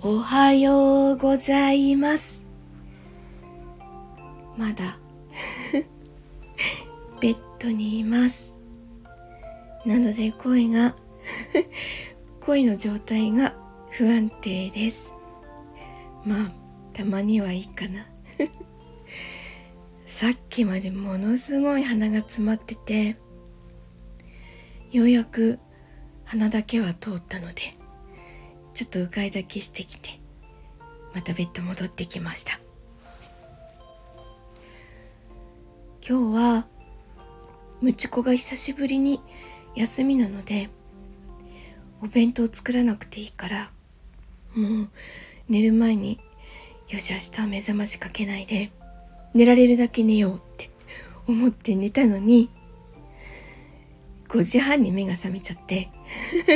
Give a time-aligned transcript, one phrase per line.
[0.00, 2.42] おはようございます。
[4.56, 4.98] まだ。
[7.20, 8.56] ベッドにいます。
[9.84, 10.94] なので声が
[12.40, 13.54] 声の状態が
[13.90, 15.12] 不安定です。
[16.24, 16.52] まあ
[16.92, 18.06] たまにはいいかな。
[20.06, 23.16] さっきまでものすごい鼻が詰まってて
[24.90, 25.58] ようやく
[26.24, 27.74] 鼻だけは通ったので
[28.74, 30.20] ちょっとうがいだけしてきて
[31.14, 32.60] またベッド戻ってきました。
[36.08, 36.66] 今日は
[37.82, 39.20] むちこが久しぶりに
[39.74, 40.70] 休みなので
[42.02, 43.70] お弁当作らなくていいから
[44.56, 44.90] もう
[45.50, 46.18] 寝る前に
[46.88, 48.70] よし明日は目覚ましかけないで
[49.34, 50.70] 寝られるだけ寝ようって
[51.26, 52.48] 思って寝たのに
[54.28, 55.90] 5時半に目が覚めちゃって。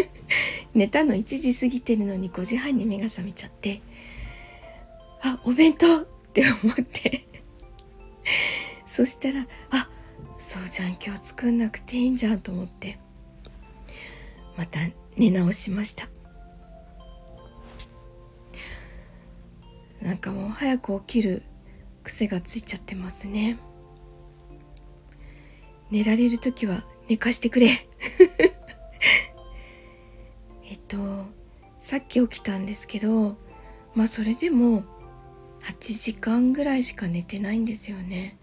[0.75, 3.81] 寝たの1時過ぎてるのに5時半に目が覚めちゃって。
[5.23, 7.25] あお弁当って思って。
[8.87, 9.89] そしたらあ
[10.39, 12.99] そうじゃん今日作んなくていいんじゃんと思って。
[14.57, 14.81] また
[15.17, 16.09] 寝直しました。
[20.03, 21.43] なんかもう早く起きる
[22.03, 23.57] 癖がついちゃってますね。
[25.91, 27.69] 寝られる時は寝かしてくれ。
[30.65, 30.97] えっと
[31.79, 33.37] さっき起きたんですけど
[33.95, 34.83] まあそれでも
[35.61, 38.39] 8時間ぐらいしか寝てないんですよね。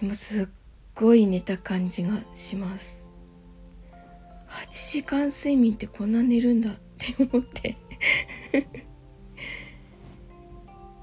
[0.00, 0.48] でもすっ
[0.94, 3.06] ごい寝た感じがします。
[4.48, 7.76] 8時間睡眠ってこんな寝るんだって思って。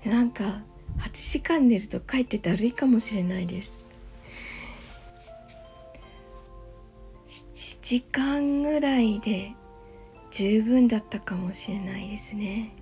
[0.10, 0.64] なんか
[0.98, 3.81] 8時間寝るとかえってだるいかもしれないです。
[7.92, 9.52] 時間ぐらいで
[10.30, 12.74] 十分だったかもしれないですね。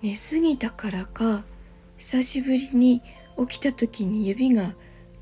[0.00, 1.44] 寝すぎたからか
[1.96, 3.02] 久しぶりに
[3.36, 4.74] 起きた時に指が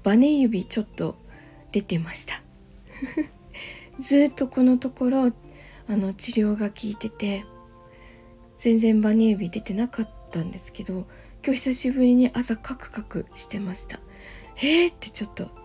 [0.02, 1.16] バネ指ちょっと
[1.72, 2.42] 出てました。
[4.00, 5.32] ずっとこのところ
[5.86, 7.46] あの治療が効いてて
[8.58, 11.06] 全然バネ指出てなかったんですけど
[11.42, 13.98] 今日久しぶりに朝カクカクしてました。
[14.56, 15.58] えーってちょっと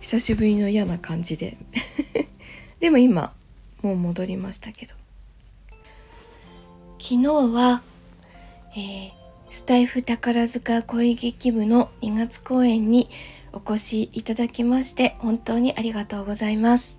[0.00, 1.58] 久しぶりの嫌な感じで。
[2.80, 3.34] でも今
[3.82, 4.94] もう戻りましたけど。
[6.98, 7.82] 昨日は、
[8.72, 9.10] えー、
[9.50, 13.08] スタイフ宝塚恋劇部の2月公演に
[13.52, 16.96] お越しいただきまして本当にありがとうございます。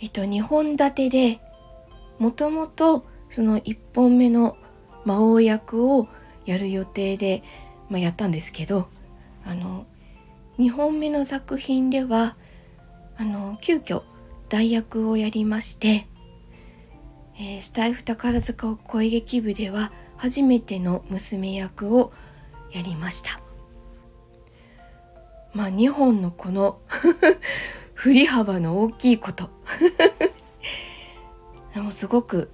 [0.00, 1.40] えっと2本立てで
[2.18, 4.56] もともとその1本目の
[5.04, 6.08] 魔王役を
[6.44, 7.42] やる予定で、
[7.88, 8.88] まあ、やったんですけど
[9.46, 9.86] あの
[10.58, 12.36] 2本目の作品では
[13.16, 14.02] あの急遽
[14.48, 16.06] 代役をやりまして、
[17.36, 22.12] えー、スタイフ宝塚声劇部では初めての娘役を
[22.72, 23.40] やりました。
[25.54, 26.80] まあ2本のこの
[27.94, 29.50] 振り幅の大きいこと。
[31.74, 32.50] でもすごく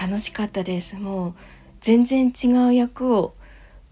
[0.00, 0.96] 楽しかったです。
[0.96, 1.34] もう
[1.80, 3.34] 全然違う役を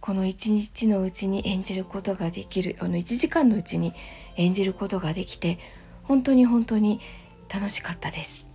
[0.00, 3.92] この一日のうちに演じることができるあの1時間のうちに
[4.36, 5.58] 演じることができて
[6.04, 7.00] 本当に本当に
[7.52, 8.48] 楽しかったです。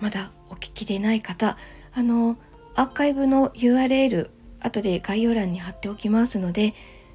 [0.00, 1.56] まだお聞きでない方
[1.92, 2.36] あの
[2.74, 4.30] アーカイブの URL
[4.60, 6.74] 後で概要欄に貼っておきますので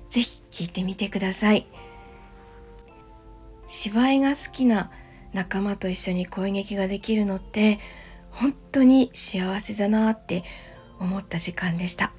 [0.09, 1.65] 是非聞いてみてください。
[3.67, 4.91] 芝居が好きな
[5.33, 7.79] 仲間と一緒に声劇ができるのって
[8.29, 10.43] 本当に幸せだなって
[10.99, 12.11] 思った時間でした。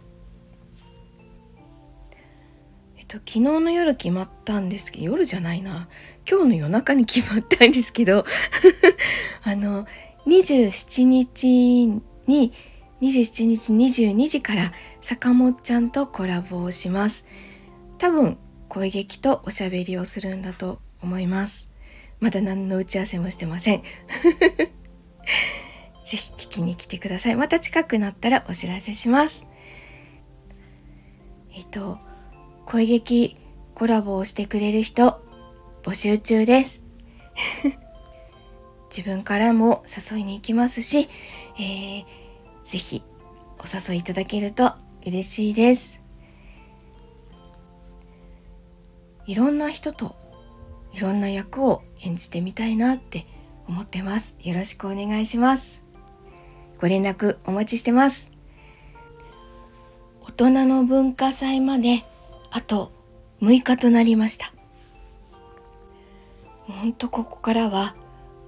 [2.96, 5.88] えっと、昨日の夜決まったんですけど、夜じゃないな。
[6.28, 8.24] 今日の夜中に決まったんですけど、
[9.44, 9.86] あの、
[10.26, 12.52] 27日に、
[13.00, 17.26] 27日22時から坂本ちゃんとコラボをします。
[17.98, 21.68] 多分、声劇とおしゃべりをするんだと思います。
[22.20, 23.82] まだ何の打ち合わせもしてません。
[26.06, 27.36] ぜひ聞きに来てください。
[27.36, 29.45] また近くなったらお知らせします。
[31.53, 31.98] えっと、
[32.66, 33.36] 声劇
[33.74, 35.22] コラボをしてくれる人
[35.83, 36.83] 募集中です。
[38.91, 41.09] 自分からも誘いに行きますし、
[41.59, 42.04] えー、
[42.65, 43.03] ぜひ
[43.59, 44.74] お誘いいただけると
[45.04, 46.01] 嬉しいです。
[49.27, 50.16] いろんな人と
[50.92, 53.27] いろんな役を演じてみたいなって
[53.66, 54.34] 思ってます。
[54.41, 55.84] よろしくお願いします。
[56.84, 58.31] ご連絡お待ちしてます。
[60.21, 62.04] 大人の文化祭まで
[62.51, 62.92] あと
[63.41, 64.53] 6日となりました。
[66.60, 67.97] ほんとここからは、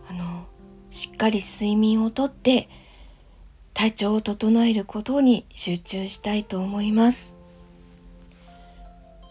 [0.07, 0.45] あの、
[0.91, 2.69] しっかり睡眠をとって、
[3.73, 7.39] 体調を整えることに集中したいと思います。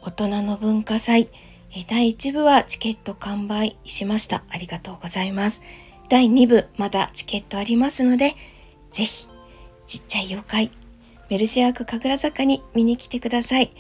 [0.02, 1.30] 大人の文化祭、
[1.88, 4.44] 第1部はチケット完売しました。
[4.50, 5.62] ありがとうございます。
[6.10, 8.34] 第2部、まだチケットありますので、
[8.96, 9.28] ぜひ、
[9.88, 10.72] ちっちゃい妖怪、
[11.30, 13.74] メルシアーク神楽坂に見に来てください。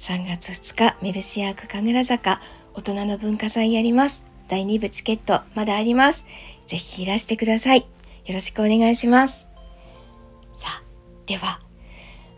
[0.00, 2.42] 3月2日、メルシアーク神楽坂、
[2.74, 4.22] 大人の文化祭やります。
[4.48, 6.26] 第2部チケット、まだあります。
[6.66, 7.86] ぜひいらしてください。
[8.26, 9.46] よろしくお願いします。
[10.56, 10.82] さあ、
[11.24, 11.58] では、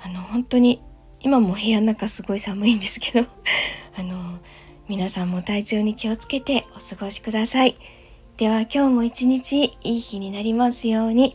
[0.00, 0.80] あの、本当に、
[1.18, 3.26] 今も部屋の中すごい寒いんですけど、
[3.98, 4.38] あの、
[4.86, 7.74] 皆さんも体調に気をつけてお過ごしください。
[8.36, 11.34] では今日も一日いい日になりますように、